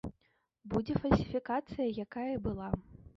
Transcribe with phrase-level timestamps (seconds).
[0.71, 2.71] Будзе фальсіфікацыя, якая і была.